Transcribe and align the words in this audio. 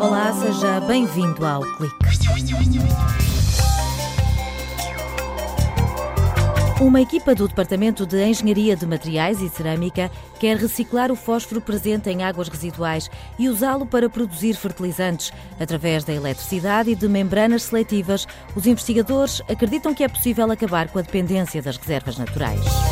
Olá, 0.00 0.32
seja 0.32 0.80
bem-vindo 0.80 1.46
ao 1.46 1.62
Clique. 1.76 1.94
Uma 6.80 7.00
equipa 7.00 7.32
do 7.32 7.46
Departamento 7.46 8.04
de 8.04 8.24
Engenharia 8.24 8.74
de 8.74 8.84
Materiais 8.86 9.40
e 9.40 9.48
Cerâmica 9.48 10.10
quer 10.40 10.56
reciclar 10.56 11.12
o 11.12 11.16
fósforo 11.16 11.60
presente 11.60 12.10
em 12.10 12.24
águas 12.24 12.48
residuais 12.48 13.08
e 13.38 13.48
usá-lo 13.48 13.86
para 13.86 14.10
produzir 14.10 14.54
fertilizantes. 14.54 15.32
Através 15.60 16.02
da 16.02 16.12
eletricidade 16.12 16.90
e 16.90 16.96
de 16.96 17.06
membranas 17.06 17.62
seletivas, 17.64 18.26
os 18.56 18.66
investigadores 18.66 19.42
acreditam 19.48 19.94
que 19.94 20.02
é 20.02 20.08
possível 20.08 20.50
acabar 20.50 20.88
com 20.88 20.98
a 20.98 21.02
dependência 21.02 21.62
das 21.62 21.76
reservas 21.76 22.18
naturais. 22.18 22.89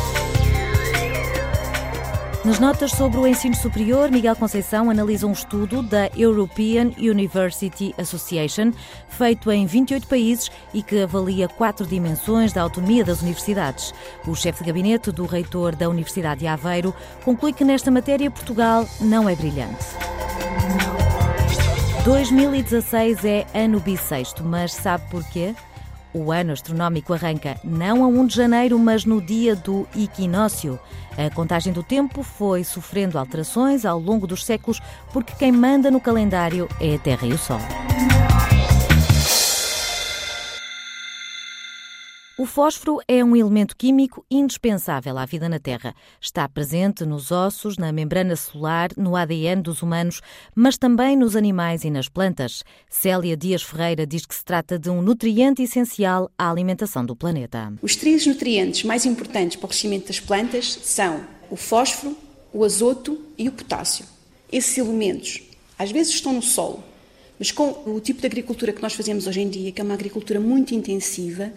Nas 2.45 2.57
notas 2.57 2.91
sobre 2.91 3.19
o 3.19 3.27
ensino 3.27 3.53
superior, 3.53 4.09
Miguel 4.09 4.35
Conceição 4.35 4.89
analisa 4.89 5.27
um 5.27 5.33
estudo 5.33 5.83
da 5.83 6.09
European 6.15 6.91
University 6.97 7.93
Association, 7.97 8.71
feito 9.09 9.51
em 9.51 9.65
28 9.65 10.07
países 10.07 10.49
e 10.73 10.81
que 10.81 11.01
avalia 11.01 11.49
quatro 11.49 11.85
dimensões 11.85 12.53
da 12.53 12.61
autonomia 12.61 13.03
das 13.03 13.21
universidades. 13.21 13.93
O 14.25 14.33
chefe 14.35 14.63
de 14.63 14.67
gabinete 14.67 15.11
do 15.11 15.25
reitor 15.25 15.75
da 15.75 15.89
Universidade 15.89 16.39
de 16.39 16.47
Aveiro 16.47 16.95
conclui 17.25 17.51
que 17.51 17.65
nesta 17.65 17.91
matéria 17.91 18.31
Portugal 18.31 18.87
não 19.01 19.27
é 19.27 19.35
brilhante. 19.35 19.85
2016 22.05 23.25
é 23.25 23.45
ano 23.53 23.81
bissexto, 23.81 24.45
mas 24.45 24.73
sabe 24.73 25.03
porquê? 25.11 25.53
O 26.13 26.31
ano 26.31 26.53
astronómico 26.53 27.13
arranca 27.13 27.59
não 27.63 28.03
a 28.03 28.07
1 28.07 28.27
de 28.27 28.35
janeiro, 28.35 28.79
mas 28.79 29.05
no 29.05 29.21
dia 29.21 29.55
do 29.55 29.87
equinócio. 29.95 30.79
A 31.17 31.33
contagem 31.33 31.71
do 31.71 31.83
tempo 31.83 32.23
foi 32.23 32.63
sofrendo 32.63 33.19
alterações 33.19 33.85
ao 33.85 33.99
longo 33.99 34.25
dos 34.25 34.43
séculos, 34.43 34.81
porque 35.13 35.33
quem 35.35 35.51
manda 35.51 35.91
no 35.91 35.99
calendário 35.99 36.67
é 36.79 36.95
a 36.95 36.99
Terra 36.99 37.27
e 37.27 37.33
o 37.33 37.37
Sol. 37.37 37.59
O 42.39 42.45
fósforo 42.45 43.01
é 43.05 43.21
um 43.21 43.35
elemento 43.35 43.75
químico 43.75 44.25
indispensável 44.31 45.17
à 45.17 45.25
vida 45.25 45.49
na 45.49 45.59
Terra. 45.59 45.93
Está 46.21 46.47
presente 46.47 47.03
nos 47.03 47.33
ossos, 47.33 47.77
na 47.77 47.91
membrana 47.91 48.33
celular, 48.33 48.91
no 48.95 49.17
ADN 49.17 49.61
dos 49.61 49.81
humanos, 49.81 50.21
mas 50.55 50.77
também 50.77 51.17
nos 51.17 51.35
animais 51.35 51.83
e 51.83 51.89
nas 51.89 52.07
plantas. 52.07 52.63
Célia 52.89 53.35
Dias 53.35 53.61
Ferreira 53.61 54.07
diz 54.07 54.25
que 54.25 54.33
se 54.33 54.45
trata 54.45 54.79
de 54.79 54.89
um 54.89 55.01
nutriente 55.01 55.63
essencial 55.63 56.31
à 56.37 56.49
alimentação 56.49 57.05
do 57.05 57.13
planeta. 57.13 57.73
Os 57.81 57.97
três 57.97 58.25
nutrientes 58.25 58.85
mais 58.85 59.05
importantes 59.05 59.57
para 59.57 59.65
o 59.65 59.67
crescimento 59.67 60.07
das 60.07 60.21
plantas 60.21 60.79
são 60.81 61.19
o 61.49 61.57
fósforo, 61.57 62.15
o 62.53 62.63
azoto 62.63 63.19
e 63.37 63.49
o 63.49 63.51
potássio. 63.51 64.05
Esses 64.49 64.77
elementos 64.77 65.41
às 65.77 65.91
vezes 65.91 66.13
estão 66.13 66.31
no 66.31 66.41
solo, 66.41 66.81
mas 67.37 67.51
com 67.51 67.83
o 67.85 67.99
tipo 67.99 68.21
de 68.21 68.27
agricultura 68.27 68.71
que 68.71 68.81
nós 68.81 68.93
fazemos 68.93 69.27
hoje 69.27 69.41
em 69.41 69.49
dia, 69.49 69.73
que 69.73 69.81
é 69.81 69.83
uma 69.83 69.93
agricultura 69.93 70.39
muito 70.39 70.73
intensiva, 70.73 71.51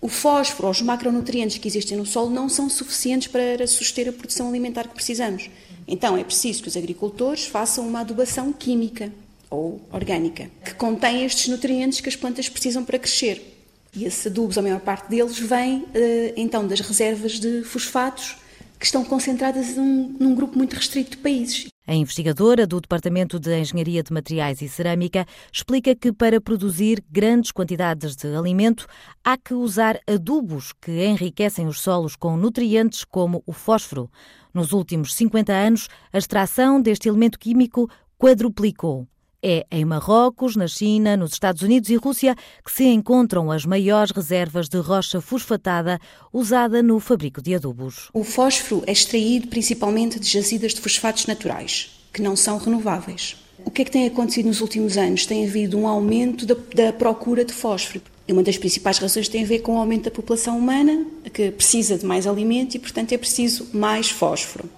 o 0.00 0.08
fósforo, 0.08 0.70
os 0.70 0.80
macronutrientes 0.80 1.58
que 1.58 1.66
existem 1.66 1.96
no 1.98 2.06
solo 2.06 2.30
não 2.30 2.48
são 2.48 2.68
suficientes 2.68 3.28
para 3.28 3.66
suster 3.66 4.08
a 4.08 4.12
produção 4.12 4.48
alimentar 4.48 4.86
que 4.86 4.94
precisamos. 4.94 5.50
Então 5.86 6.16
é 6.16 6.22
preciso 6.22 6.62
que 6.62 6.68
os 6.68 6.76
agricultores 6.76 7.46
façam 7.46 7.86
uma 7.86 8.00
adubação 8.00 8.52
química 8.52 9.12
ou 9.50 9.80
orgânica 9.90 10.50
que 10.64 10.74
contém 10.74 11.24
estes 11.24 11.48
nutrientes 11.48 12.00
que 12.00 12.08
as 12.08 12.16
plantas 12.16 12.48
precisam 12.48 12.84
para 12.84 12.98
crescer. 12.98 13.56
E 13.94 14.04
esses 14.04 14.26
adubos, 14.26 14.58
a 14.58 14.62
maior 14.62 14.80
parte 14.80 15.08
deles, 15.08 15.38
vem 15.38 15.84
eh, 15.94 16.34
então 16.36 16.66
das 16.66 16.80
reservas 16.80 17.40
de 17.40 17.62
fosfatos 17.64 18.36
que 18.78 18.84
estão 18.84 19.04
concentradas 19.04 19.76
num, 19.76 20.14
num 20.20 20.34
grupo 20.34 20.56
muito 20.56 20.74
restrito 20.74 21.12
de 21.12 21.16
países. 21.16 21.68
A 21.88 21.94
investigadora 21.94 22.66
do 22.66 22.82
Departamento 22.82 23.40
de 23.40 23.58
Engenharia 23.58 24.02
de 24.02 24.12
Materiais 24.12 24.60
e 24.60 24.68
Cerâmica 24.68 25.24
explica 25.50 25.96
que 25.96 26.12
para 26.12 26.38
produzir 26.38 27.02
grandes 27.10 27.50
quantidades 27.50 28.14
de 28.14 28.36
alimento 28.36 28.86
há 29.24 29.38
que 29.38 29.54
usar 29.54 29.98
adubos 30.06 30.74
que 30.82 31.06
enriquecem 31.06 31.66
os 31.66 31.80
solos 31.80 32.14
com 32.14 32.36
nutrientes 32.36 33.06
como 33.06 33.42
o 33.46 33.54
fósforo. 33.54 34.10
Nos 34.52 34.72
últimos 34.72 35.14
50 35.14 35.50
anos, 35.50 35.88
a 36.12 36.18
extração 36.18 36.78
deste 36.78 37.08
elemento 37.08 37.38
químico 37.38 37.88
quadruplicou. 38.18 39.08
É 39.40 39.64
em 39.70 39.84
Marrocos, 39.84 40.56
na 40.56 40.66
China, 40.66 41.16
nos 41.16 41.32
Estados 41.32 41.62
Unidos 41.62 41.88
e 41.90 41.94
Rússia 41.94 42.34
que 42.64 42.72
se 42.72 42.84
encontram 42.84 43.52
as 43.52 43.64
maiores 43.64 44.10
reservas 44.10 44.68
de 44.68 44.78
rocha 44.78 45.20
fosfatada 45.20 46.00
usada 46.32 46.82
no 46.82 46.98
fabrico 46.98 47.40
de 47.40 47.54
adubos. 47.54 48.08
O 48.12 48.24
fósforo 48.24 48.82
é 48.84 48.90
extraído 48.90 49.46
principalmente 49.46 50.18
de 50.18 50.28
jazidas 50.28 50.74
de 50.74 50.80
fosfatos 50.80 51.26
naturais, 51.26 51.88
que 52.12 52.20
não 52.20 52.34
são 52.34 52.58
renováveis. 52.58 53.36
O 53.64 53.70
que 53.70 53.82
é 53.82 53.84
que 53.84 53.92
tem 53.92 54.06
acontecido 54.06 54.46
nos 54.46 54.60
últimos 54.60 54.96
anos? 54.98 55.24
Tem 55.24 55.46
havido 55.46 55.78
um 55.78 55.86
aumento 55.86 56.44
da, 56.44 56.56
da 56.74 56.92
procura 56.92 57.44
de 57.44 57.52
fósforo. 57.52 58.02
E 58.26 58.32
uma 58.32 58.42
das 58.42 58.58
principais 58.58 58.98
razões 58.98 59.28
tem 59.28 59.44
a 59.44 59.46
ver 59.46 59.60
com 59.60 59.76
o 59.76 59.78
aumento 59.78 60.04
da 60.04 60.10
população 60.10 60.58
humana, 60.58 61.06
que 61.32 61.52
precisa 61.52 61.96
de 61.96 62.04
mais 62.04 62.26
alimento 62.26 62.74
e, 62.74 62.78
portanto, 62.78 63.12
é 63.12 63.18
preciso 63.18 63.68
mais 63.72 64.10
fósforo. 64.10 64.68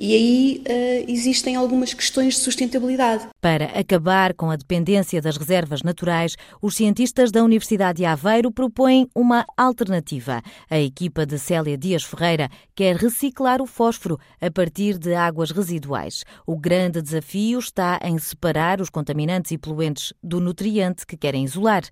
E 0.00 0.14
aí 0.14 0.62
uh, 0.64 1.10
existem 1.10 1.56
algumas 1.56 1.92
questões 1.92 2.34
de 2.34 2.40
sustentabilidade. 2.40 3.26
Para 3.40 3.66
acabar 3.66 4.32
com 4.32 4.50
a 4.50 4.56
dependência 4.56 5.20
das 5.20 5.36
reservas 5.36 5.82
naturais, 5.82 6.36
os 6.62 6.76
cientistas 6.76 7.32
da 7.32 7.42
Universidade 7.42 7.98
de 7.98 8.04
Aveiro 8.04 8.52
propõem 8.52 9.08
uma 9.14 9.44
alternativa. 9.56 10.40
A 10.70 10.78
equipa 10.78 11.26
de 11.26 11.38
Célia 11.38 11.76
Dias 11.76 12.04
Ferreira 12.04 12.48
quer 12.76 12.94
reciclar 12.94 13.60
o 13.60 13.66
fósforo 13.66 14.18
a 14.40 14.50
partir 14.50 14.98
de 14.98 15.14
águas 15.14 15.50
residuais. 15.50 16.24
O 16.46 16.56
grande 16.56 17.02
desafio 17.02 17.58
está 17.58 17.98
em 18.04 18.16
separar 18.18 18.80
os 18.80 18.90
contaminantes 18.90 19.50
e 19.50 19.58
poluentes 19.58 20.12
do 20.22 20.40
nutriente 20.40 21.04
que 21.04 21.16
querem 21.16 21.44
isolar. 21.44 21.82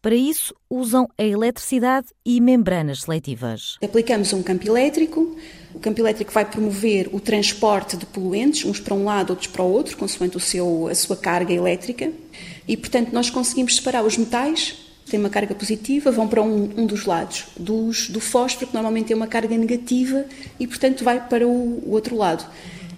Para 0.00 0.14
isso, 0.14 0.54
usam 0.70 1.08
a 1.18 1.24
eletricidade 1.24 2.08
e 2.24 2.40
membranas 2.40 3.02
seletivas. 3.02 3.76
Aplicamos 3.82 4.32
um 4.32 4.42
campo 4.42 4.68
elétrico 4.68 5.36
o 5.76 5.78
campo 5.78 6.00
elétrico 6.00 6.32
vai 6.32 6.46
promover 6.46 7.10
o 7.12 7.20
transporte 7.20 7.98
de 7.98 8.06
poluentes, 8.06 8.64
uns 8.64 8.80
para 8.80 8.94
um 8.94 9.04
lado, 9.04 9.30
outros 9.30 9.46
para 9.46 9.62
o 9.62 9.70
outro, 9.70 9.94
consoante 9.98 10.34
o 10.34 10.40
seu, 10.40 10.88
a 10.88 10.94
sua 10.94 11.16
carga 11.16 11.52
elétrica. 11.52 12.10
E, 12.66 12.78
portanto, 12.78 13.12
nós 13.12 13.28
conseguimos 13.28 13.76
separar 13.76 14.02
os 14.02 14.16
metais, 14.16 14.74
têm 15.08 15.20
uma 15.20 15.28
carga 15.28 15.54
positiva, 15.54 16.10
vão 16.10 16.26
para 16.26 16.42
um, 16.42 16.70
um 16.78 16.86
dos 16.86 17.04
lados. 17.04 17.44
Dos, 17.58 18.08
do 18.08 18.20
fósforo, 18.20 18.68
que 18.68 18.72
normalmente 18.72 19.08
tem 19.08 19.16
uma 19.16 19.26
carga 19.26 19.54
negativa, 19.54 20.24
e, 20.58 20.66
portanto, 20.66 21.04
vai 21.04 21.28
para 21.28 21.46
o, 21.46 21.82
o 21.86 21.90
outro 21.90 22.16
lado. 22.16 22.50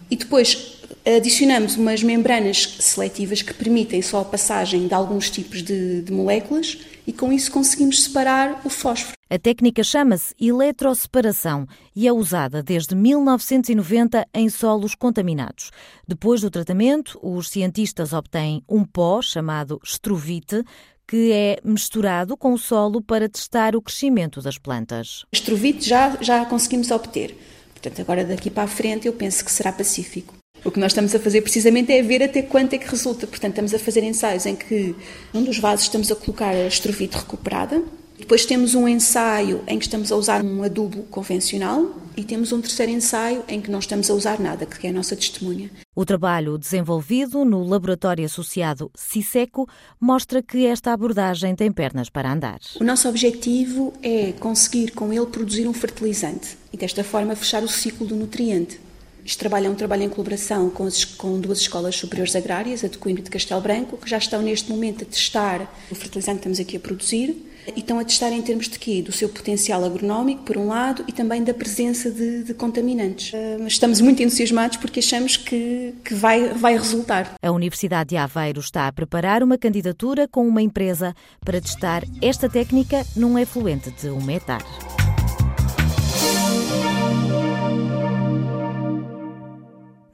E 0.09 0.15
depois 0.15 0.78
adicionamos 1.17 1.77
umas 1.77 2.03
membranas 2.03 2.77
seletivas 2.81 3.41
que 3.41 3.55
permitem 3.55 4.03
só 4.03 4.21
a 4.21 4.25
passagem 4.25 4.87
de 4.87 4.95
alguns 4.95 5.31
tipos 5.31 5.63
de, 5.63 6.03
de 6.03 6.13
moléculas 6.13 6.79
e 7.07 7.13
com 7.13 7.33
isso 7.33 7.51
conseguimos 7.51 8.03
separar 8.03 8.61
o 8.65 8.69
fósforo. 8.69 9.15
A 9.31 9.39
técnica 9.39 9.83
chama-se 9.83 10.35
eletroseparação 10.41 11.67
e 11.95 12.07
é 12.09 12.13
usada 12.13 12.63
desde 12.63 12.95
1990 12.95 14.27
em 14.35 14.49
solos 14.49 14.95
contaminados. 14.95 15.71
Depois 16.07 16.41
do 16.41 16.51
tratamento, 16.51 17.19
os 17.23 17.49
cientistas 17.49 18.13
obtêm 18.13 18.63
um 18.69 18.85
pó 18.85 19.21
chamado 19.23 19.81
estrovite 19.85 20.63
que 21.07 21.33
é 21.33 21.59
misturado 21.65 22.37
com 22.37 22.53
o 22.53 22.59
solo 22.59 23.01
para 23.01 23.29
testar 23.29 23.75
o 23.75 23.81
crescimento 23.81 24.43
das 24.43 24.59
plantas. 24.59 25.25
Estrovite 25.33 25.89
já, 25.89 26.19
já 26.21 26.45
conseguimos 26.45 26.91
obter. 26.91 27.35
Portanto, 27.73 28.01
agora 28.01 28.25
daqui 28.25 28.51
para 28.51 28.65
a 28.65 28.69
frente 28.69 29.07
eu 29.07 29.13
penso 29.15 29.43
que 29.43 29.51
será 29.51 29.73
pacífico. 29.73 30.38
O 30.69 30.71
que 30.71 30.79
nós 30.79 30.93
estamos 30.93 31.15
a 31.15 31.19
fazer 31.19 31.41
precisamente 31.41 31.91
é 31.91 32.03
ver 32.03 32.23
até 32.23 32.43
quanto 32.43 32.75
é 32.75 32.79
que 32.79 32.87
resulta. 32.87 33.27
Portanto, 33.27 33.53
estamos 33.53 33.73
a 33.73 33.79
fazer 33.79 34.05
ensaios 34.05 34.45
em 34.45 34.55
que 34.55 34.95
num 35.33 35.43
dos 35.43 35.59
vasos 35.59 35.87
estamos 35.87 36.13
a 36.13 36.15
colocar 36.15 36.51
a 36.51 36.67
estrovite 36.67 37.17
recuperada, 37.17 37.83
depois 38.19 38.45
temos 38.45 38.75
um 38.75 38.87
ensaio 38.87 39.63
em 39.67 39.79
que 39.79 39.87
estamos 39.87 40.13
a 40.13 40.17
usar 40.17 40.45
um 40.45 40.63
adubo 40.63 41.05
convencional 41.05 41.97
e 42.15 42.23
temos 42.23 42.53
um 42.53 42.61
terceiro 42.61 42.93
ensaio 42.93 43.43
em 43.49 43.63
que 43.63 43.71
não 43.71 43.79
estamos 43.79 44.11
a 44.11 44.15
usar 44.15 44.39
nada, 44.39 44.67
que 44.67 44.87
é 44.87 44.91
a 44.91 44.93
nossa 44.93 45.17
testemunha. 45.17 45.71
O 45.97 46.05
trabalho 46.05 46.59
desenvolvido 46.59 47.47
no 47.47 47.67
laboratório 47.67 48.27
associado 48.27 48.91
CISECO 48.95 49.67
mostra 49.99 50.43
que 50.43 50.67
esta 50.67 50.93
abordagem 50.93 51.57
tem 51.57 51.73
pernas 51.73 52.11
para 52.11 52.31
andar. 52.31 52.59
O 52.79 52.85
nosso 52.85 53.09
objetivo 53.09 53.95
é 54.03 54.33
conseguir 54.33 54.91
com 54.91 55.11
ele 55.15 55.27
produzir 55.27 55.67
um 55.67 55.73
fertilizante 55.73 56.59
e 56.71 56.77
desta 56.77 57.03
forma 57.03 57.35
fechar 57.35 57.63
o 57.63 57.69
ciclo 57.69 58.07
do 58.07 58.15
nutriente. 58.15 58.87
Este 59.29 59.41
trabalho 59.41 59.67
é 59.67 59.69
um 59.69 59.75
trabalho 59.75 60.05
em 60.05 60.09
colaboração 60.09 60.71
com, 60.71 60.85
as, 60.85 61.05
com, 61.05 61.39
duas 61.39 61.59
escolas 61.59 61.95
superiores 61.95 62.35
agrárias, 62.35 62.83
a 62.83 62.89
de 62.89 62.97
Coimbra 62.97 63.21
e 63.21 63.25
de 63.25 63.31
Castelo 63.31 63.61
Branco, 63.61 63.99
que 63.99 64.09
já 64.09 64.17
estão 64.17 64.41
neste 64.41 64.71
momento 64.71 65.05
a 65.05 65.07
testar 65.07 65.71
o 65.91 65.95
fertilizante 65.95 66.37
que 66.37 66.49
estamos 66.49 66.59
aqui 66.59 66.79
a 66.79 66.81
produzir 66.81 67.37
e 67.77 67.81
estão 67.81 67.99
a 67.99 68.05
testar 68.05 68.31
em 68.31 68.41
termos 68.41 68.71
de 68.71 68.79
quê? 68.79 69.03
Do 69.03 69.13
seu 69.13 69.29
potencial 69.29 69.85
agronómico, 69.85 70.45
por 70.45 70.57
um 70.57 70.69
lado, 70.69 71.05
e 71.07 71.13
também 71.13 71.45
da 71.45 71.53
presença 71.53 72.11
de, 72.11 72.43
de 72.43 72.55
contaminantes. 72.55 73.35
Uh, 73.35 73.67
estamos 73.67 74.01
muito 74.01 74.23
entusiasmados 74.23 74.79
porque 74.79 75.01
achamos 75.01 75.37
que, 75.37 75.95
que 76.03 76.15
vai, 76.15 76.55
vai 76.55 76.79
resultar. 76.79 77.35
A 77.43 77.51
Universidade 77.51 78.09
de 78.09 78.17
Aveiro 78.17 78.61
está 78.61 78.89
a 78.89 78.93
preparar 78.93 79.43
uma 79.43 79.59
candidatura 79.59 80.27
com 80.27 80.49
uma 80.49 80.63
empresa 80.63 81.15
para 81.45 81.61
testar 81.61 82.03
esta 82.23 82.49
técnica 82.49 83.05
num 83.15 83.39
efluente 83.39 83.91
de 83.91 84.09
um 84.09 84.31
hectare. 84.31 84.65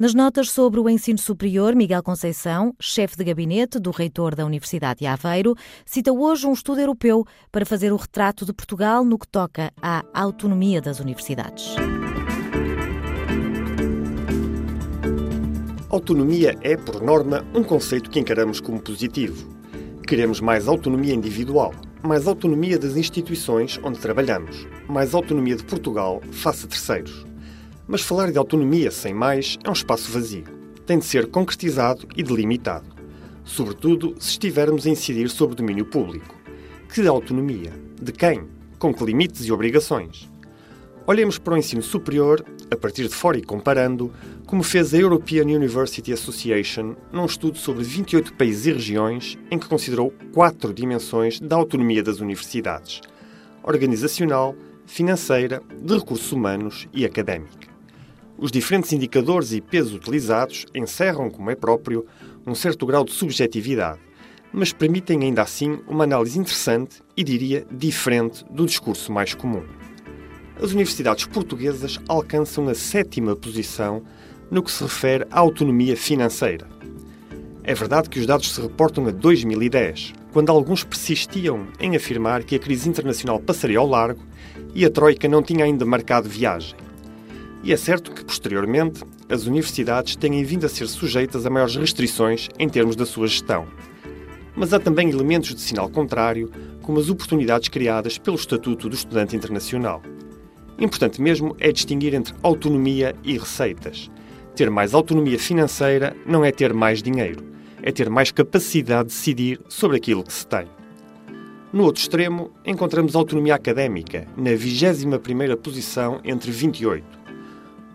Nas 0.05 0.13
notas 0.13 0.51
sobre 0.51 0.79
o 0.79 0.87
ensino 0.87 1.17
superior, 1.17 1.75
Miguel 1.75 2.03
Conceição, 2.03 2.75
chefe 2.79 3.17
de 3.17 3.25
gabinete 3.25 3.79
do 3.79 3.91
reitor 3.91 4.35
da 4.35 4.45
Universidade 4.45 4.99
de 4.99 5.07
Aveiro, 5.07 5.57
cita 5.87 6.13
hoje 6.13 6.47
um 6.47 6.53
estudo 6.53 6.79
europeu 6.79 7.25
para 7.51 7.65
fazer 7.65 7.91
o 7.91 7.97
retrato 7.97 8.45
de 8.45 8.53
Portugal 8.53 9.03
no 9.03 9.19
que 9.19 9.27
toca 9.27 9.73
à 9.81 10.05
autonomia 10.13 10.83
das 10.83 11.01
universidades. 11.01 11.75
Autonomia 15.89 16.55
é, 16.61 16.77
por 16.77 17.01
norma, 17.01 17.43
um 17.55 17.65
conceito 17.65 18.11
que 18.11 18.21
encaramos 18.21 18.61
como 18.61 18.83
positivo. 18.83 19.49
Queremos 20.07 20.39
mais 20.39 20.69
autonomia 20.69 21.15
individual, 21.15 21.73
mais 22.03 22.29
autonomia 22.29 22.79
das 22.79 22.99
instituições 22.99 23.81
onde 23.83 23.99
trabalhamos, 23.99 24.69
mais 24.87 25.15
autonomia 25.15 25.57
de 25.57 25.65
Portugal 25.65 26.21
face 26.31 26.67
a 26.67 26.69
terceiros. 26.69 27.25
Mas 27.87 28.01
falar 28.01 28.33
de 28.33 28.39
autonomia 28.39 28.91
sem 28.91 29.13
mais 29.13 29.59
é 29.63 29.69
um 29.69 29.75
espaço 29.75 30.11
vazio. 30.11 30.45
Tem 30.87 30.99
de 30.99 31.05
ser 31.05 31.27
concretizado 31.27 32.09
e 32.17 32.23
delimitado, 32.23 32.87
sobretudo 33.45 34.15
se 34.19 34.31
estivermos 34.31 34.87
a 34.87 34.91
incidir 34.91 35.29
sobre 35.29 35.53
o 35.53 35.57
domínio 35.57 35.85
público. 35.85 36.35
Que 36.93 37.07
autonomia? 37.07 37.73
De 38.01 38.11
quem? 38.11 38.45
Com 38.79 38.93
que 38.93 39.05
limites 39.05 39.45
e 39.45 39.53
obrigações? 39.53 40.31
Olhemos 41.07 41.37
para 41.37 41.53
o 41.53 41.59
ensino 41.59 41.83
superior, 41.83 42.43
a 42.71 42.77
partir 42.77 43.03
de 43.07 43.15
fora 43.15 43.37
e 43.37 43.43
comparando, 43.43 44.11
como 44.47 44.63
fez 44.63 44.95
a 44.95 44.99
European 44.99 45.45
University 45.45 46.11
Association 46.11 46.95
num 47.13 47.27
estudo 47.27 47.59
sobre 47.59 47.85
28 47.85 48.33
países 48.33 48.67
e 48.67 48.73
regiões 48.73 49.39
em 49.51 49.59
que 49.59 49.69
considerou 49.69 50.11
quatro 50.33 50.73
dimensões 50.73 51.39
da 51.39 51.57
autonomia 51.57 52.03
das 52.03 52.21
universidades: 52.21 53.03
organizacional, 53.63 54.55
financeira, 54.87 55.63
de 55.83 55.95
recursos 55.95 56.33
humanos 56.33 56.89
e 56.95 57.05
académica. 57.05 57.74
Os 58.37 58.51
diferentes 58.51 58.93
indicadores 58.93 59.53
e 59.53 59.61
pesos 59.61 59.95
utilizados 59.95 60.67
encerram, 60.75 61.31
como 61.31 61.51
é 61.51 61.55
próprio, 61.55 62.07
um 62.47 62.55
certo 62.55 62.85
grau 62.87 63.05
de 63.05 63.13
subjetividade, 63.13 64.01
mas 64.53 64.73
permitem 64.73 65.23
ainda 65.23 65.43
assim 65.43 65.81
uma 65.89 66.05
análise 66.05 66.39
interessante 66.39 67.03
e, 67.17 67.25
diria, 67.25 67.67
diferente 67.71 68.45
do 68.51 68.67
discurso 68.67 69.13
mais 69.13 69.35
comum 69.35 69.63
as 70.61 70.71
universidades 70.71 71.27
portuguesas 71.27 71.99
alcançam 72.09 72.69
a 72.69 72.75
sétima 72.75 73.35
posição 73.35 74.03
no 74.51 74.63
que 74.63 74.71
se 74.71 74.83
refere 74.83 75.27
à 75.31 75.41
autonomia 75.41 75.97
financeira. 75.97 76.69
É 77.63 77.75
verdade 77.75 78.09
que 78.09 78.21
os 78.21 78.27
dados 78.27 78.55
se 78.55 78.61
reportam 78.61 79.07
a 79.07 79.11
2010, 79.11 80.13
quando 80.33 80.51
alguns 80.51 80.85
persistiam 80.85 81.67
em 81.81 81.97
afirmar 81.97 82.45
que 82.45 82.57
a 82.57 82.59
crise 82.59 82.89
internacional 82.89 83.41
passaria 83.41 83.79
ao 83.79 83.87
largo 83.87 84.23
e 84.75 84.85
a 84.85 84.91
Troika 84.91 85.27
não 85.27 85.43
tinha 85.43 85.65
ainda 85.65 85.85
marcado 85.85 86.29
viagem. 86.29 86.77
E 87.65 87.73
é 87.73 87.77
certo 87.79 88.13
que, 88.13 88.23
posteriormente, 88.23 89.03
as 89.27 89.47
universidades 89.47 90.17
têm 90.17 90.45
vindo 90.45 90.67
a 90.67 90.69
ser 90.69 90.87
sujeitas 90.87 91.47
a 91.47 91.51
maiores 91.51 91.75
restrições 91.77 92.51
em 92.59 92.69
termos 92.69 92.95
da 92.95 93.07
sua 93.07 93.27
gestão. 93.27 93.67
Mas 94.55 94.75
há 94.75 94.79
também 94.79 95.09
elementos 95.09 95.55
de 95.55 95.63
sinal 95.63 95.89
contrário, 95.89 96.53
como 96.83 97.01
as 97.01 97.09
oportunidades 97.09 97.71
criadas 97.71 98.19
pelo 98.19 98.37
Estatuto 98.37 98.87
do 98.91 98.95
Estudante 98.95 99.35
Internacional. 99.35 100.03
Importante 100.79 101.23
mesmo 101.23 101.57
é 101.59 101.73
distinguir 101.73 102.13
entre 102.13 102.35
autonomia 102.43 103.17
e 103.25 103.39
receitas. 103.39 104.11
Ter 104.55 104.69
mais 104.69 104.93
autonomia 104.93 105.39
financeira 105.39 106.15
não 106.27 106.45
é 106.45 106.53
ter 106.53 106.75
mais 106.75 107.03
dinheiro, 107.03 107.43
é 107.83 107.91
ter 107.91 108.11
mais 108.11 108.31
capacidade 108.31 109.09
de 109.09 109.15
decidir 109.15 109.59
sobre 109.71 109.97
aquilo 109.97 110.23
que 110.23 110.35
se 110.35 110.47
tem. 110.47 110.67
No 111.73 111.85
outro 111.85 112.03
extremo, 112.03 112.51
encontramos 112.65 113.17
a 113.17 113.19
autonomia 113.19 113.55
académica, 113.55 114.29
na 114.37 114.51
21ª 114.51 115.57
posição 115.57 116.21
entre 116.23 116.51
28. 116.51 117.24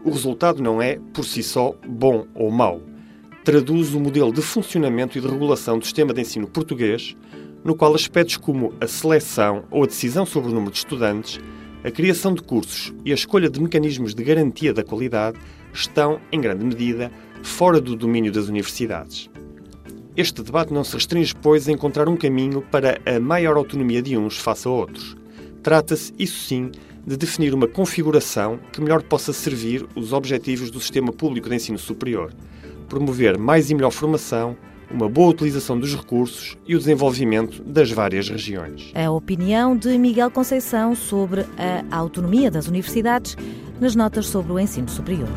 O 0.04 0.12
resultado 0.12 0.62
não 0.62 0.82
é, 0.82 1.00
por 1.14 1.26
si 1.26 1.44
só, 1.44 1.76
bom 1.88 2.26
ou 2.34 2.50
mau. 2.50 2.82
Traduz 3.44 3.94
o 3.94 4.00
modelo 4.00 4.34
de 4.34 4.42
funcionamento 4.42 5.18
e 5.18 5.22
de 5.22 5.28
regulação 5.28 5.78
do 5.78 5.86
sistema 5.86 6.14
de 6.14 6.22
ensino 6.22 6.48
português, 6.48 7.16
no 7.64 7.76
qual 7.76 7.94
aspectos 7.94 8.38
como 8.38 8.74
a 8.80 8.88
seleção 8.88 9.64
ou 9.70 9.84
a 9.84 9.88
decisão 9.88 10.26
sobre 10.26 10.52
o 10.52 10.54
número 10.54 10.72
de 10.72 10.78
estudantes 10.78 11.40
a 11.82 11.90
criação 11.90 12.34
de 12.34 12.42
cursos 12.42 12.94
e 13.06 13.12
a 13.12 13.16
escolha 13.16 13.50
de 13.50 13.62
mecanismos 13.62 14.14
de 14.14 14.22
garantia 14.22 14.74
da 14.74 14.84
qualidade 14.84 15.38
estão, 15.74 16.20
em 16.30 16.42
grande 16.42 16.66
medida, 16.66 17.10
fora 17.42 17.80
do 17.80 17.96
domínio 17.96 18.34
das 18.34 18.50
universidades. 18.50 19.30
Este 20.18 20.44
debate 20.44 20.74
não 20.74 20.84
se 20.84 20.96
restringe, 20.96 21.34
pois, 21.34 21.70
a 21.70 21.72
encontrar 21.72 22.10
um 22.10 22.18
caminho 22.18 22.62
para 22.70 23.00
a 23.06 23.18
maior 23.18 23.56
autonomia 23.56 24.02
de 24.02 24.18
uns 24.18 24.38
face 24.38 24.68
a 24.68 24.72
outros. 24.72 25.16
Trata-se, 25.64 26.14
isso 26.20 26.40
sim, 26.44 26.70
de 27.06 27.18
definir 27.18 27.54
uma 27.54 27.68
configuração 27.68 28.60
que 28.72 28.82
melhor 28.82 29.02
possa 29.04 29.34
servir 29.34 29.86
os 29.96 30.14
objetivos 30.14 30.70
do 30.70 30.80
sistema 30.80 31.12
público 31.12 31.50
de 31.50 31.56
ensino 31.56 31.78
superior, 31.78 32.34
promover 32.88 33.38
mais 33.38 33.70
e 33.70 33.76
melhor 33.76 33.92
formação, 33.92 34.56
uma 34.92 35.08
boa 35.08 35.30
utilização 35.30 35.80
dos 35.80 35.96
recursos 35.96 36.58
e 36.68 36.76
o 36.76 36.80
desenvolvimento 36.80 37.64
das 37.64 37.92
várias 37.92 38.28
regiões. 38.28 38.92
A 38.96 39.12
opinião 39.12 39.78
de 39.78 39.98
Miguel 39.98 40.32
Conceição 40.32 40.96
sobre 40.96 41.46
a 41.92 41.96
autonomia 41.96 42.50
das 42.50 42.68
universidades 42.68 43.36
nas 43.80 43.96
notas 43.96 44.26
sobre 44.26 44.52
o 44.52 44.60
ensino 44.60 44.90
superior. 44.90 45.30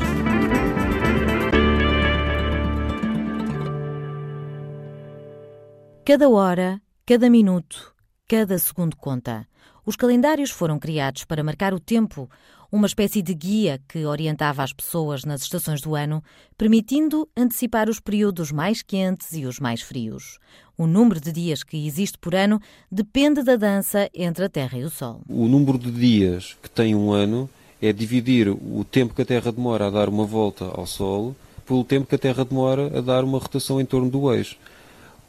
Cada 6.05 6.27
hora, 6.29 6.81
cada 7.05 7.29
minuto, 7.29 7.93
cada 8.27 8.57
segundo 8.59 8.97
conta. 8.97 9.47
Os 9.85 9.97
calendários 9.97 10.49
foram 10.49 10.79
criados 10.79 11.25
para 11.25 11.43
marcar 11.43 11.73
o 11.73 11.79
tempo, 11.79 12.29
uma 12.71 12.87
espécie 12.87 13.21
de 13.21 13.33
guia 13.33 13.81
que 13.85 14.05
orientava 14.05 14.63
as 14.63 14.71
pessoas 14.71 15.25
nas 15.25 15.41
estações 15.41 15.81
do 15.81 15.93
ano, 15.93 16.23
permitindo 16.57 17.27
antecipar 17.35 17.89
os 17.89 17.99
períodos 17.99 18.49
mais 18.49 18.81
quentes 18.81 19.33
e 19.33 19.45
os 19.45 19.59
mais 19.59 19.81
frios. 19.81 20.39
O 20.77 20.87
número 20.87 21.19
de 21.19 21.33
dias 21.33 21.63
que 21.63 21.85
existe 21.85 22.17
por 22.17 22.33
ano 22.33 22.61
depende 22.89 23.43
da 23.43 23.57
dança 23.57 24.09
entre 24.13 24.45
a 24.45 24.49
Terra 24.49 24.77
e 24.77 24.85
o 24.85 24.89
Sol. 24.89 25.21
O 25.27 25.47
número 25.49 25.77
de 25.77 25.91
dias 25.91 26.55
que 26.63 26.69
tem 26.69 26.95
um 26.95 27.11
ano 27.11 27.49
é 27.81 27.91
dividir 27.91 28.47
o 28.49 28.85
tempo 28.89 29.13
que 29.13 29.21
a 29.21 29.25
Terra 29.25 29.51
demora 29.51 29.87
a 29.87 29.89
dar 29.89 30.07
uma 30.07 30.25
volta 30.25 30.63
ao 30.63 30.87
Sol 30.87 31.35
pelo 31.67 31.83
tempo 31.83 32.07
que 32.07 32.15
a 32.15 32.19
Terra 32.19 32.45
demora 32.45 32.97
a 32.97 33.01
dar 33.01 33.25
uma 33.25 33.37
rotação 33.37 33.81
em 33.81 33.85
torno 33.85 34.09
do 34.09 34.33
eixo. 34.33 34.57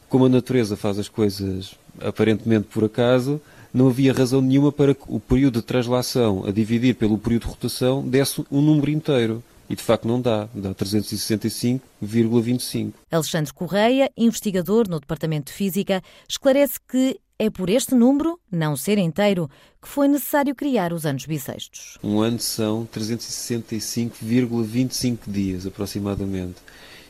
Como 0.07 0.25
a 0.25 0.29
natureza 0.29 0.77
faz 0.77 0.97
as 0.97 1.09
coisas 1.09 1.75
aparentemente 1.99 2.67
por 2.67 2.85
acaso, 2.85 3.41
não 3.75 3.89
havia 3.89 4.13
razão 4.13 4.39
nenhuma 4.39 4.71
para 4.71 4.95
que 4.95 5.03
o 5.07 5.19
período 5.19 5.59
de 5.59 5.65
translação 5.65 6.45
a 6.47 6.51
dividir 6.51 6.95
pelo 6.95 7.17
período 7.17 7.41
de 7.41 7.49
rotação 7.49 8.07
desse 8.07 8.39
um 8.49 8.61
número 8.61 8.89
inteiro. 8.89 9.43
E 9.69 9.75
de 9.75 9.83
facto 9.83 10.07
não 10.07 10.21
dá, 10.21 10.47
dá 10.53 10.73
365,25. 10.73 12.93
Alexandre 13.11 13.51
Correia, 13.51 14.09
investigador 14.15 14.87
no 14.87 14.97
Departamento 14.99 15.51
de 15.51 15.57
Física, 15.57 16.01
esclarece 16.29 16.79
que 16.87 17.19
é 17.37 17.49
por 17.49 17.69
este 17.69 17.93
número, 17.95 18.39
não 18.49 18.77
ser 18.77 18.97
inteiro, 18.97 19.49
que 19.81 19.89
foi 19.89 20.07
necessário 20.07 20.55
criar 20.55 20.93
os 20.93 21.05
anos 21.05 21.25
bissextos. 21.25 21.97
Um 22.01 22.21
ano 22.21 22.39
são 22.39 22.87
365,25 22.95 25.17
dias 25.27 25.65
aproximadamente. 25.65 26.61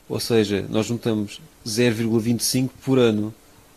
Ou 0.09 0.19
seja, 0.19 0.65
nós 0.67 0.87
juntamos 0.87 1.39
0,25 1.65 2.71
por 2.83 2.97
ano. 2.97 3.31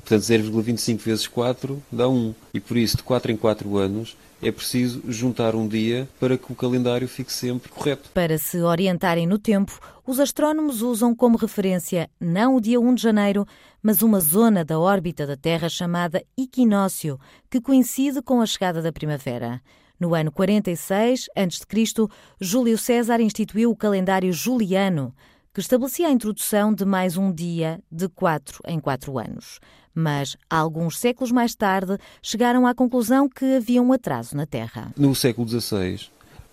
Portanto, 0.09 0.23
0,25 0.23 0.99
vezes 1.00 1.27
4 1.27 1.83
dá 1.93 2.09
1. 2.09 2.35
E 2.55 2.61
por 2.61 2.79
isso, 2.79 2.97
de 2.97 3.03
4 3.03 3.31
em 3.31 3.37
4 3.37 3.77
anos, 3.77 4.17
é 4.41 4.50
preciso 4.50 5.03
juntar 5.07 5.55
um 5.55 5.69
dia 5.69 6.09
para 6.19 6.38
que 6.38 6.50
o 6.50 6.57
calendário 6.57 7.07
fique 7.07 7.31
sempre 7.31 7.69
correto. 7.69 8.09
Para 8.15 8.38
se 8.38 8.59
orientarem 8.62 9.27
no 9.27 9.38
tempo, 9.38 9.79
os 10.07 10.19
astrónomos 10.19 10.81
usam 10.81 11.15
como 11.15 11.37
referência 11.37 12.09
não 12.19 12.57
o 12.57 12.61
dia 12.61 12.81
1 12.81 12.95
de 12.95 13.03
janeiro, 13.03 13.47
mas 13.83 14.00
uma 14.00 14.19
zona 14.19 14.65
da 14.65 14.79
órbita 14.79 15.27
da 15.27 15.37
Terra 15.37 15.69
chamada 15.69 16.25
equinócio, 16.38 17.21
que 17.50 17.61
coincide 17.61 18.23
com 18.23 18.41
a 18.41 18.47
chegada 18.47 18.81
da 18.81 18.91
primavera. 18.91 19.61
No 20.00 20.15
ano 20.15 20.33
46 20.33 21.27
a.C., 21.37 22.09
Júlio 22.41 22.79
César 22.79 23.21
instituiu 23.21 23.71
o 23.71 23.77
calendário 23.77 24.33
juliano, 24.33 25.12
que 25.59 25.62
estabelecia 25.62 26.07
a 26.07 26.12
introdução 26.12 26.73
de 26.73 26.85
mais 26.85 27.17
um 27.17 27.33
dia 27.33 27.81
de 27.91 28.09
quatro 28.09 28.62
em 28.65 28.79
quatro 28.79 29.19
anos 29.19 29.59
mas 29.93 30.37
alguns 30.49 30.97
séculos 30.97 31.33
mais 31.33 31.53
tarde 31.53 31.99
chegaram 32.23 32.65
à 32.65 32.73
conclusão 32.73 33.29
que 33.29 33.57
havia 33.57 33.83
um 33.83 33.93
atraso 33.93 34.37
na 34.37 34.47
Terra. 34.47 34.93
No 34.97 35.12
século 35.17 35.49
XVI, 35.49 36.07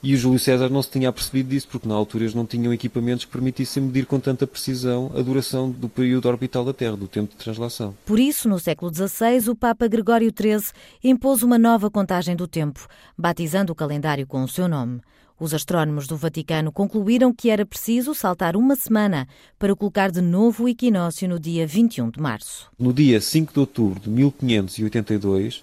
E 0.06 0.14
o 0.14 0.18
Júlio 0.18 0.38
César 0.38 0.68
não 0.68 0.82
se 0.82 0.90
tinha 0.90 1.08
apercebido 1.08 1.48
disso, 1.48 1.66
porque 1.66 1.88
na 1.88 1.94
altura 1.94 2.24
eles 2.24 2.34
não 2.34 2.44
tinham 2.44 2.74
equipamentos 2.74 3.24
que 3.24 3.32
permitissem 3.32 3.82
medir 3.82 4.04
com 4.04 4.20
tanta 4.20 4.46
precisão 4.46 5.10
a 5.16 5.22
duração 5.22 5.70
do 5.70 5.88
período 5.88 6.28
orbital 6.28 6.62
da 6.62 6.74
Terra, 6.74 6.94
do 6.94 7.08
tempo 7.08 7.30
de 7.30 7.42
translação. 7.42 7.94
Por 8.04 8.20
isso, 8.20 8.46
no 8.46 8.58
século 8.58 8.92
XVI, 8.94 9.48
o 9.48 9.56
Papa 9.56 9.88
Gregório 9.88 10.30
XIII 10.30 10.72
impôs 11.02 11.42
uma 11.42 11.56
nova 11.56 11.90
contagem 11.90 12.36
do 12.36 12.46
tempo, 12.46 12.86
batizando 13.16 13.72
o 13.72 13.74
calendário 13.74 14.26
com 14.26 14.44
o 14.44 14.48
seu 14.48 14.68
nome. 14.68 15.00
Os 15.40 15.54
astrónomos 15.54 16.06
do 16.06 16.18
Vaticano 16.18 16.70
concluíram 16.70 17.32
que 17.32 17.48
era 17.48 17.64
preciso 17.64 18.14
saltar 18.14 18.56
uma 18.56 18.76
semana 18.76 19.26
para 19.58 19.74
colocar 19.74 20.10
de 20.10 20.20
novo 20.20 20.64
o 20.64 20.68
equinócio 20.68 21.26
no 21.26 21.40
dia 21.40 21.66
21 21.66 22.10
de 22.10 22.20
março. 22.20 22.70
No 22.78 22.92
dia 22.92 23.18
5 23.22 23.54
de 23.54 23.58
outubro 23.58 24.00
de 24.00 24.10
1582, 24.10 25.62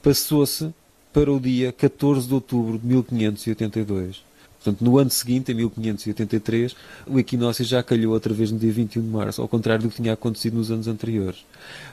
passou-se 0.00 0.72
para 1.12 1.32
o 1.32 1.40
dia 1.40 1.72
14 1.72 2.26
de 2.26 2.34
outubro 2.34 2.78
de 2.78 2.86
1582. 2.86 4.22
Portanto, 4.62 4.84
no 4.84 4.98
ano 4.98 5.08
seguinte, 5.08 5.52
em 5.52 5.54
1583, 5.54 6.76
o 7.06 7.18
equinócio 7.18 7.64
já 7.64 7.82
calhou 7.82 8.12
outra 8.12 8.34
vez 8.34 8.52
no 8.52 8.58
dia 8.58 8.70
21 8.70 9.02
de 9.02 9.08
março, 9.08 9.40
ao 9.40 9.48
contrário 9.48 9.84
do 9.84 9.88
que 9.88 9.96
tinha 9.96 10.12
acontecido 10.12 10.58
nos 10.58 10.70
anos 10.70 10.86
anteriores. 10.86 11.46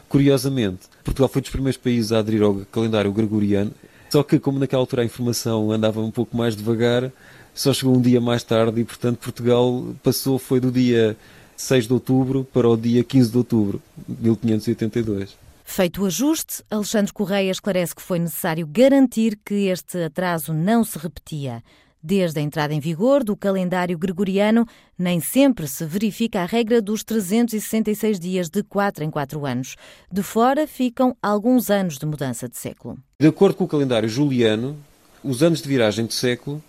Curiosamente, 0.10 0.82
Portugal 1.02 1.30
foi 1.30 1.42
dos 1.42 1.50
primeiros 1.50 1.78
países 1.78 2.12
a 2.12 2.20
aderir 2.20 2.44
ao 2.44 2.56
calendário 2.72 3.12
gregoriano, 3.14 3.72
só 4.10 4.22
que, 4.22 4.38
como 4.38 4.60
naquela 4.60 4.82
altura 4.82 5.02
a 5.02 5.06
informação 5.06 5.72
andava 5.72 6.02
um 6.02 6.12
pouco 6.12 6.36
mais 6.36 6.58
devagar, 6.58 7.10
só 7.54 7.74
chegou 7.74 7.96
um 7.96 8.02
dia 8.02 8.20
mais 8.20 8.44
tarde 8.44 8.82
e, 8.82 8.84
portanto, 8.84 9.18
Portugal 9.18 9.96
passou, 10.04 10.38
foi 10.38 10.60
do 10.60 10.70
dia 10.70 11.16
6 11.56 11.88
de 11.88 11.94
outubro 11.94 12.46
para 12.54 12.68
o 12.68 12.76
dia 12.76 13.04
15 13.04 13.32
de 13.32 13.38
outubro 13.38 13.82
de 14.08 14.30
1582. 14.30 15.47
Feito 15.70 16.02
o 16.02 16.06
ajuste, 16.06 16.64
Alexandre 16.72 17.12
Correia 17.12 17.52
esclarece 17.52 17.94
que 17.94 18.02
foi 18.02 18.18
necessário 18.18 18.66
garantir 18.66 19.38
que 19.46 19.68
este 19.68 20.02
atraso 20.02 20.54
não 20.54 20.82
se 20.84 20.98
repetia. 20.98 21.62
Desde 22.02 22.40
a 22.40 22.42
entrada 22.42 22.74
em 22.74 22.80
vigor 22.80 23.22
do 23.22 23.36
calendário 23.36 23.98
gregoriano, 23.98 24.66
nem 24.98 25.20
sempre 25.20 25.68
se 25.68 25.86
verifica 25.86 26.42
a 26.42 26.46
regra 26.46 26.82
dos 26.82 27.04
366 27.04 28.18
dias 28.18 28.50
de 28.50 28.64
4 28.64 29.04
em 29.04 29.12
4 29.12 29.46
anos. 29.46 29.76
De 30.10 30.24
fora 30.24 30.66
ficam 30.66 31.16
alguns 31.22 31.70
anos 31.70 32.00
de 32.00 32.06
mudança 32.06 32.48
de 32.48 32.58
século. 32.58 32.98
De 33.20 33.28
acordo 33.28 33.58
com 33.58 33.66
o 33.66 33.68
calendário 33.68 34.08
juliano, 34.08 34.76
os 35.22 35.44
anos 35.44 35.62
de 35.62 35.68
viragem 35.68 36.08
de 36.08 36.14
século 36.14 36.64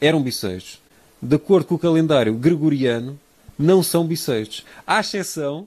eram 0.00 0.20
bissextos. 0.20 0.82
De 1.22 1.36
acordo 1.36 1.68
com 1.68 1.76
o 1.76 1.78
calendário 1.78 2.34
gregoriano, 2.34 3.18
não 3.56 3.84
são 3.84 4.04
bissextos. 4.04 4.66
À 4.84 5.00
exceção 5.00 5.66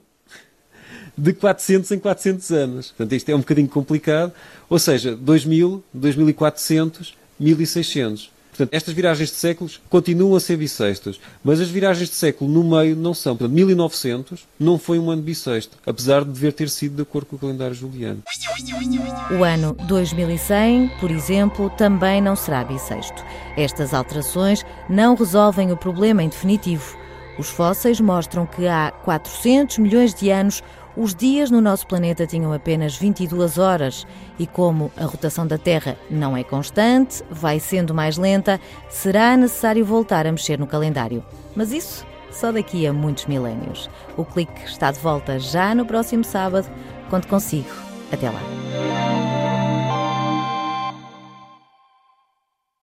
de 1.16 1.32
400 1.32 1.90
em 1.90 1.98
400 1.98 2.50
anos. 2.50 2.88
Portanto, 2.88 3.12
isto 3.12 3.28
é 3.28 3.34
um 3.34 3.40
bocadinho 3.40 3.68
complicado. 3.68 4.32
Ou 4.68 4.78
seja, 4.78 5.16
2000, 5.16 5.82
2400, 5.92 7.14
1600. 7.38 8.30
Portanto, 8.50 8.74
estas 8.74 8.92
viragens 8.92 9.30
de 9.30 9.36
séculos 9.36 9.80
continuam 9.88 10.36
a 10.36 10.40
ser 10.40 10.56
bissextas, 10.56 11.18
mas 11.42 11.60
as 11.60 11.68
viragens 11.70 12.10
de 12.10 12.14
século 12.14 12.50
no 12.50 12.62
meio 12.62 12.94
não 12.94 13.14
são. 13.14 13.34
Portanto, 13.34 13.54
1900 13.54 14.46
não 14.58 14.78
foi 14.78 14.98
um 14.98 15.10
ano 15.10 15.22
bissexto, 15.22 15.78
apesar 15.86 16.24
de 16.24 16.30
dever 16.30 16.52
ter 16.52 16.68
sido 16.68 16.96
de 16.96 17.02
acordo 17.02 17.26
com 17.26 17.36
o 17.36 17.38
calendário 17.38 17.74
juliano. 17.74 18.22
O 19.38 19.44
ano 19.44 19.74
2100, 19.86 20.90
por 21.00 21.10
exemplo, 21.10 21.70
também 21.70 22.20
não 22.20 22.36
será 22.36 22.62
bissexto. 22.62 23.24
Estas 23.56 23.94
alterações 23.94 24.62
não 24.90 25.14
resolvem 25.14 25.72
o 25.72 25.76
problema 25.76 26.22
em 26.22 26.28
definitivo. 26.28 26.98
Os 27.38 27.48
fósseis 27.48 27.98
mostram 27.98 28.44
que 28.44 28.66
há 28.66 28.92
400 29.04 29.78
milhões 29.78 30.12
de 30.12 30.28
anos 30.28 30.62
os 30.96 31.14
dias 31.14 31.50
no 31.50 31.60
nosso 31.60 31.86
planeta 31.86 32.26
tinham 32.26 32.52
apenas 32.52 32.96
22 32.96 33.58
horas 33.58 34.06
e, 34.38 34.46
como 34.46 34.90
a 34.96 35.04
rotação 35.04 35.46
da 35.46 35.56
Terra 35.56 35.96
não 36.10 36.36
é 36.36 36.42
constante, 36.42 37.22
vai 37.30 37.60
sendo 37.60 37.94
mais 37.94 38.16
lenta, 38.16 38.60
será 38.88 39.36
necessário 39.36 39.84
voltar 39.84 40.26
a 40.26 40.32
mexer 40.32 40.58
no 40.58 40.66
calendário. 40.66 41.24
Mas 41.54 41.72
isso 41.72 42.06
só 42.30 42.52
daqui 42.52 42.86
a 42.86 42.92
muitos 42.92 43.26
milénios. 43.26 43.90
O 44.16 44.24
clique 44.24 44.64
está 44.64 44.90
de 44.90 44.98
volta 44.98 45.38
já 45.38 45.74
no 45.74 45.84
próximo 45.84 46.24
sábado. 46.24 46.70
Conto 47.08 47.28
consigo. 47.28 47.70
Até 48.12 48.28
lá. 48.30 49.49